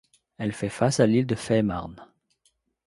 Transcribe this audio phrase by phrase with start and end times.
[0.39, 2.03] Elle fait face à l'île de Fehmarn.